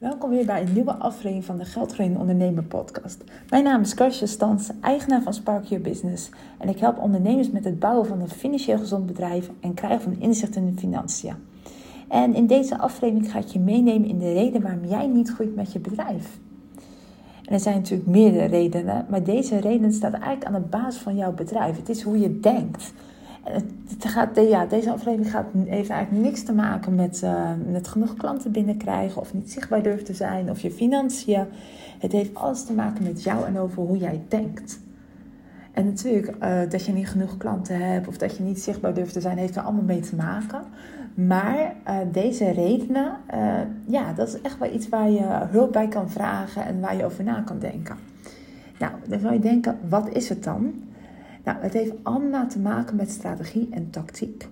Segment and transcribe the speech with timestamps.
[0.00, 3.24] Welkom weer bij een nieuwe aflevering van de Geldgroeiende Ondernemer podcast.
[3.50, 6.30] Mijn naam is Karsje Stans, eigenaar van Spark Your Business.
[6.58, 10.20] En ik help ondernemers met het bouwen van een financieel gezond bedrijf en krijgen van
[10.20, 11.34] inzicht in de financiën.
[12.08, 15.54] En in deze aflevering ga ik je meenemen in de reden waarom jij niet groeit
[15.54, 16.38] met je bedrijf.
[17.44, 21.32] Er zijn natuurlijk meerdere redenen, maar deze reden staat eigenlijk aan de basis van jouw
[21.32, 21.76] bedrijf.
[21.76, 22.92] Het is hoe je denkt.
[23.42, 28.14] Het gaat, ja, deze aflevering gaat, heeft eigenlijk niks te maken met, uh, met genoeg
[28.14, 31.44] klanten binnenkrijgen of niet zichtbaar durven te zijn of je financiën.
[31.98, 34.80] Het heeft alles te maken met jou en over hoe jij denkt.
[35.72, 39.12] En natuurlijk, uh, dat je niet genoeg klanten hebt of dat je niet zichtbaar durft
[39.12, 40.60] te zijn, heeft er allemaal mee te maken.
[41.14, 43.16] Maar uh, deze redenen,
[43.86, 47.04] ja, dat is echt wel iets waar je hulp bij kan vragen en waar je
[47.04, 47.96] over na kan denken.
[48.78, 50.72] Nou, dan zou je denken, wat is het dan?
[51.44, 54.48] Nou, het heeft allemaal te maken met strategie en tactiek.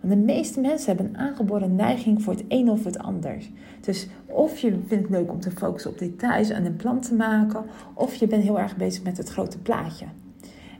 [0.00, 3.36] Want de meeste mensen hebben een aangeboren neiging voor het een of het ander.
[3.80, 7.14] Dus of je vindt het leuk om te focussen op details en een plan te
[7.14, 10.06] maken, of je bent heel erg bezig met het grote plaatje.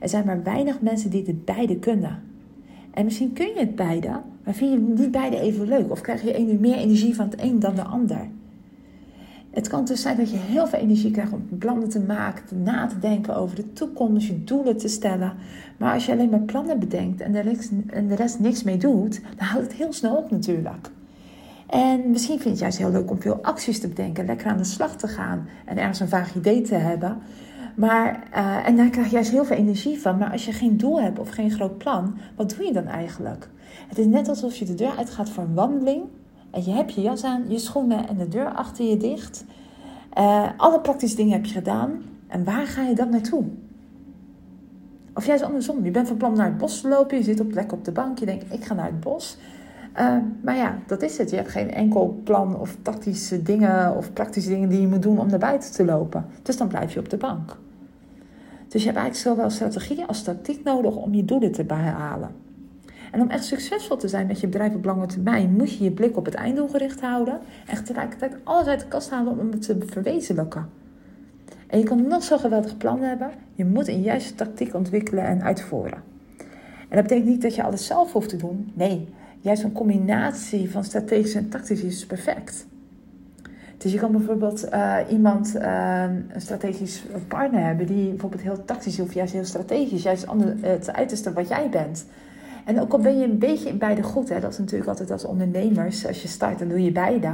[0.01, 2.23] Er zijn maar weinig mensen die het beide kunnen.
[2.91, 4.09] En misschien kun je het beide,
[4.45, 5.91] maar vind je niet beide even leuk?
[5.91, 8.29] Of krijg je meer energie van het een dan de ander?
[9.55, 12.87] Het kan dus zijn dat je heel veel energie krijgt om plannen te maken, na
[12.87, 15.33] te denken over de toekomst, je doelen te stellen.
[15.77, 18.77] Maar als je alleen maar plannen bedenkt en de rest, en de rest niks mee
[18.77, 20.91] doet, dan houdt het heel snel op natuurlijk.
[21.67, 24.57] En misschien vind je het juist heel leuk om veel acties te bedenken, lekker aan
[24.57, 27.19] de slag te gaan en ergens een vaag idee te hebben.
[27.75, 30.19] Maar, uh, en daar krijg je juist heel veel energie van.
[30.19, 33.49] Maar als je geen doel hebt of geen groot plan, wat doe je dan eigenlijk?
[33.89, 36.03] Het is net alsof je de deur uitgaat voor een wandeling
[36.55, 39.45] en je hebt je jas aan, je schoenen en de deur achter je dicht.
[40.19, 42.03] Uh, alle praktische dingen heb je gedaan.
[42.27, 43.45] En waar ga je dan naartoe?
[45.15, 45.85] Of juist andersom.
[45.85, 47.17] Je bent van plan naar het bos te lopen.
[47.17, 48.19] Je zit op lekker op de bank.
[48.19, 49.39] Je denkt, ik ga naar het bos.
[49.99, 51.31] Uh, maar ja, dat is het.
[51.31, 55.19] Je hebt geen enkel plan of tactische dingen of praktische dingen die je moet doen
[55.19, 56.27] om naar buiten te lopen.
[56.43, 57.57] Dus dan blijf je op de bank.
[58.69, 62.44] Dus je hebt eigenlijk zowel strategie als tactiek nodig om je doelen te behalen.
[63.15, 65.91] En om echt succesvol te zijn met je bedrijf op lange termijn, moet je je
[65.91, 67.39] blik op het einddoel gericht houden.
[67.67, 70.69] En tegelijkertijd alles uit de kast halen om het te verwezenlijken.
[71.67, 73.31] En je kan nog zo'n geweldig plan hebben.
[73.55, 76.03] Je moet een juiste tactiek ontwikkelen en uitvoeren.
[76.89, 78.73] En dat betekent niet dat je alles zelf hoeft te doen.
[78.75, 79.09] Nee,
[79.41, 82.67] juist een combinatie van strategisch en tactisch is perfect.
[83.77, 89.01] Dus je kan bijvoorbeeld uh, iemand, uh, een strategisch partner hebben, die bijvoorbeeld heel tactisch
[89.01, 90.27] of juist heel strategisch, juist
[90.61, 92.07] het uiterste wat jij bent.
[92.65, 95.11] En ook al ben je een beetje in beide goed, hè, dat is natuurlijk altijd
[95.11, 97.31] als ondernemers, als je start, dan doe je beide.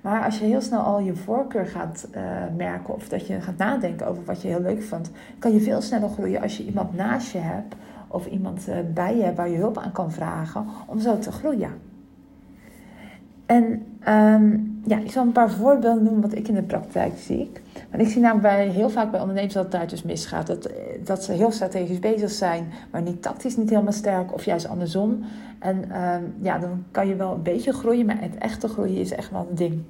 [0.00, 2.22] Maar als je heel snel al je voorkeur gaat uh,
[2.56, 5.80] merken of dat je gaat nadenken over wat je heel leuk vindt, kan je veel
[5.80, 7.74] sneller groeien als je iemand naast je hebt
[8.08, 11.32] of iemand uh, bij je hebt waar je hulp aan kan vragen om zo te
[11.32, 11.70] groeien.
[13.46, 13.64] En
[14.08, 17.50] um, ja, ik zal een paar voorbeelden noemen wat ik in de praktijk zie.
[17.94, 20.46] Want ik zie namelijk heel vaak bij ondernemers dat het daar dus misgaat.
[20.46, 20.70] Dat,
[21.04, 24.34] dat ze heel strategisch bezig zijn, maar niet tactisch niet helemaal sterk.
[24.34, 25.24] Of juist andersom.
[25.58, 29.12] En um, ja, dan kan je wel een beetje groeien, maar het echte groeien is
[29.12, 29.82] echt wel een ding.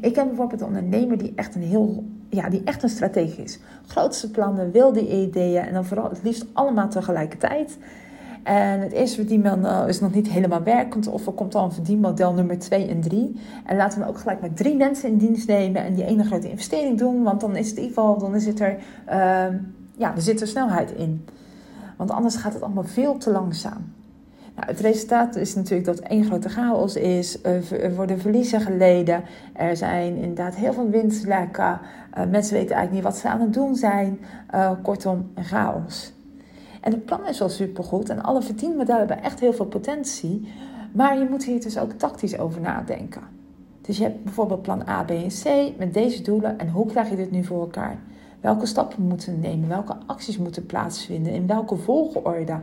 [0.00, 3.58] Ik heb bijvoorbeeld een ondernemer die echt een heel, ja, die echt een strategie is.
[3.86, 7.78] Grootste plannen, wilde ideeën en dan vooral het liefst allemaal tegelijkertijd.
[8.42, 11.06] En het eerste verdienmodel is nog niet helemaal werkend.
[11.06, 13.40] Of er komt al een verdienmodel nummer 2 en 3.
[13.66, 16.50] En laten we ook gelijk met drie mensen in dienst nemen en die ene grote
[16.50, 17.22] investering doen.
[17.22, 18.76] Want dan is het in ieder geval, dan zit er,
[19.08, 19.14] uh,
[19.96, 21.24] ja, er zit er snelheid in.
[21.96, 23.92] Want anders gaat het allemaal veel te langzaam.
[24.54, 27.42] Nou, het resultaat is natuurlijk dat één grote chaos is.
[27.42, 29.22] Er worden verliezen geleden.
[29.52, 31.80] Er zijn inderdaad heel veel winstlekken.
[32.18, 34.18] Uh, mensen weten eigenlijk niet wat ze aan het doen zijn.
[34.54, 36.12] Uh, kortom, chaos.
[36.80, 40.48] En het plan is wel supergoed en alle verdienmodellen hebben echt heel veel potentie.
[40.92, 43.22] Maar je moet hier dus ook tactisch over nadenken.
[43.80, 47.10] Dus je hebt bijvoorbeeld plan A, B en C met deze doelen en hoe krijg
[47.10, 47.98] je dit nu voor elkaar?
[48.40, 49.68] Welke stappen moeten we nemen?
[49.68, 51.32] Welke acties moeten plaatsvinden?
[51.32, 52.60] In welke volgorde?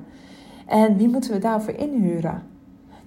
[0.66, 2.44] En wie moeten we daarvoor inhuren?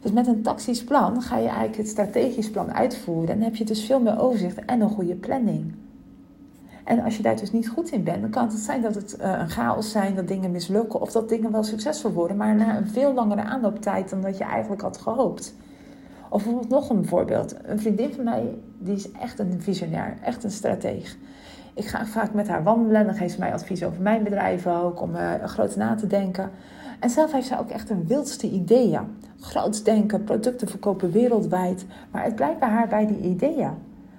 [0.00, 3.64] Dus met een tactisch plan ga je eigenlijk het strategisch plan uitvoeren en heb je
[3.64, 5.74] dus veel meer overzicht en een goede planning.
[6.88, 9.16] En als je daar dus niet goed in bent, dan kan het zijn dat het
[9.20, 12.76] uh, een chaos zijn, dat dingen mislukken of dat dingen wel succesvol worden, maar na
[12.76, 15.54] een veel langere aanlooptijd dan dat je eigenlijk had gehoopt.
[16.28, 17.54] Of bijvoorbeeld nog een voorbeeld.
[17.62, 21.16] Een vriendin van mij, die is echt een visionair, echt een strateeg.
[21.74, 25.00] Ik ga vaak met haar wandelen, dan geeft ze mij advies over mijn bedrijf ook,
[25.00, 26.50] om uh, groot na te denken.
[27.00, 29.00] En zelf heeft zij ook echt een wildste ideeën.
[29.40, 31.86] Groots denken, producten verkopen wereldwijd.
[32.10, 33.70] Maar het blijft bij haar bij die ideeën.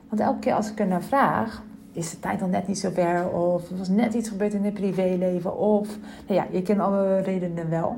[0.09, 2.89] Want elke keer als ik er naar vraag, is de tijd dan net niet zo
[2.93, 3.29] ver?
[3.29, 5.57] Of er was net iets gebeurd in het privéleven?
[5.57, 5.87] Of,
[6.27, 7.97] nou ja, je kent alle redenen wel.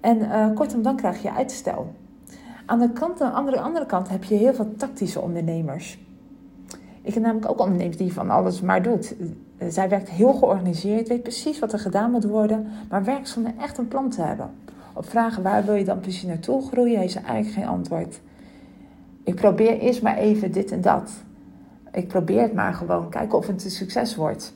[0.00, 1.92] En uh, kortom, dan krijg je uitstel.
[2.66, 5.98] Aan de, kant, aan de andere, andere kant heb je heel veel tactische ondernemers.
[7.02, 9.14] Ik heb namelijk ook ondernemers die van alles maar doet.
[9.58, 13.52] Eh, zij werkt heel georganiseerd, weet precies wat er gedaan moet worden, maar werkt zonder
[13.60, 14.50] echt een plan te hebben.
[14.92, 18.20] Op vragen waar wil je dan precies naartoe groeien, heeft ze eigenlijk geen antwoord.
[19.22, 21.10] Ik probeer eerst maar even dit en dat.
[21.92, 24.54] Ik probeer het maar gewoon, kijken of het een succes wordt.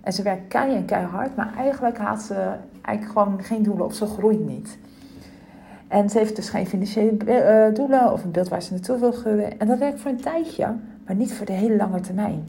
[0.00, 3.94] En ze werkt kei en keihard, maar eigenlijk haalt ze eigenlijk gewoon geen doelen of
[3.94, 4.78] ze groeit niet.
[5.88, 9.12] En ze heeft dus geen financiële eh, doelen of een beeld waar ze naartoe wil
[9.12, 9.58] groeien.
[9.58, 10.74] En dat werkt voor een tijdje,
[11.06, 12.44] maar niet voor de hele lange termijn.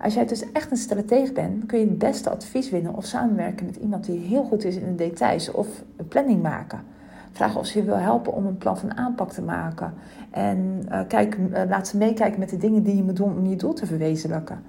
[0.00, 3.66] Als jij dus echt een stratege bent, kun je het beste advies winnen of samenwerken
[3.66, 5.66] met iemand die heel goed is in de details of
[5.96, 6.80] een planning maken.
[7.34, 9.94] Vraag of ze je wil helpen om een plan van aanpak te maken.
[10.30, 13.46] En uh, kijk, uh, laat ze meekijken met de dingen die je moet doen om
[13.46, 14.62] je doel te verwezenlijken.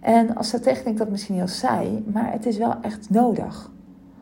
[0.00, 3.70] En als denk ik dat misschien heel saai, maar het is wel echt nodig.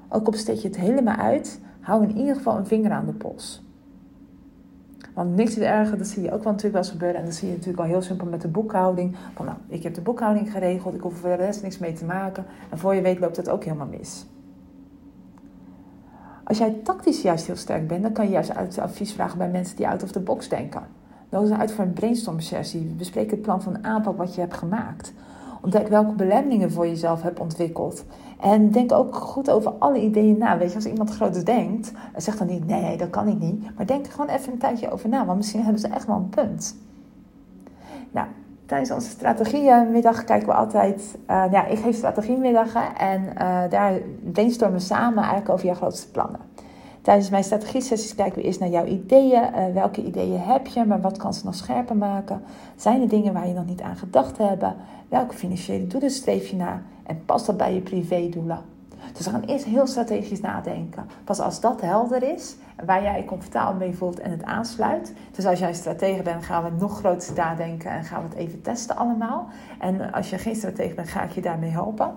[0.08, 3.12] Ook al besteed je het helemaal uit, hou in ieder geval een vinger aan de
[3.12, 3.64] pols.
[5.14, 7.20] Want niks is erger, dat zie je ook wel natuurlijk wel gebeuren.
[7.20, 9.16] En dat zie je natuurlijk al heel simpel met de boekhouding.
[9.34, 12.04] Van nou, ik heb de boekhouding geregeld, ik hoef er de rest niks mee te
[12.04, 12.44] maken.
[12.70, 14.26] En voor je weet loopt het ook helemaal mis.
[16.46, 19.76] Als jij tactisch juist heel sterk bent, dan kan je juist advies vragen bij mensen
[19.76, 20.82] die out of the box denken.
[21.28, 22.94] Nodig uit voor een brainstorm sessie.
[22.96, 25.12] Bespreek het plan van aanpak wat je hebt gemaakt.
[25.62, 28.04] Ontdek welke belemmeringen voor jezelf hebt ontwikkeld.
[28.40, 30.58] En denk ook goed over alle ideeën na.
[30.58, 33.76] Weet je, als iemand groots denkt, zeg dan niet nee, dat kan ik niet.
[33.76, 36.16] Maar denk er gewoon even een tijdje over na, want misschien hebben ze echt wel
[36.16, 36.76] een punt.
[38.66, 41.16] Tijdens onze strategiemiddag kijken we altijd.
[41.30, 43.92] Uh, ja, ik geef strategiemiddagen en uh, daar
[44.32, 46.40] brainstormen we samen eigenlijk over jouw grootste plannen.
[47.02, 49.42] Tijdens mijn strategie-sessies kijken we eerst naar jouw ideeën.
[49.42, 52.42] Uh, welke ideeën heb je, maar wat kan ze nog scherper maken?
[52.76, 54.64] Zijn er dingen waar je nog niet aan gedacht hebt?
[55.08, 56.82] Welke financiële doelen streef je naar?
[57.02, 58.58] En past dat bij je privédoelen?
[59.12, 61.06] Dus we gaan eerst heel strategisch nadenken.
[61.24, 65.12] Pas als dat helder is, waar jij je comfortabel mee voelt en het aansluit.
[65.30, 68.62] Dus als jij stratege bent, gaan we nog groter nadenken en gaan we het even
[68.62, 69.48] testen allemaal.
[69.78, 72.14] En als je geen stratege bent, ga ik je daarmee helpen.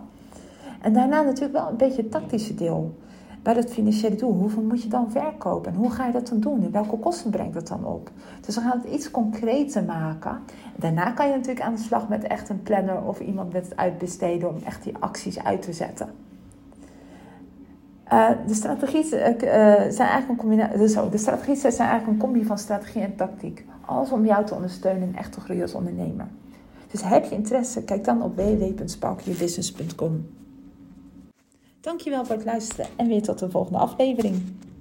[0.81, 2.95] En daarna natuurlijk wel een beetje het tactische deel
[3.41, 5.71] bij dat financiële doel, hoeveel moet je dan verkopen?
[5.71, 6.63] En hoe ga je dat dan doen?
[6.63, 8.11] En welke kosten brengt dat dan op?
[8.45, 10.39] Dus we gaan het iets concreter maken.
[10.75, 13.77] Daarna kan je natuurlijk aan de slag met echt een planner of iemand met het
[13.77, 16.09] uitbesteden om echt die acties uit te zetten.
[18.13, 20.77] Uh, de strategieën uh, zijn eigenlijk een combinatie.
[20.77, 23.65] Dus de strategieën zijn eigenlijk een combi van strategie en tactiek.
[23.85, 26.27] Alles om jou te ondersteunen en echt te groeien als ondernemer.
[26.91, 30.27] Dus heb je interesse, kijk dan op www.sparkyourbusiness.com.
[31.81, 34.41] Dankjewel voor het luisteren en weer tot de volgende aflevering.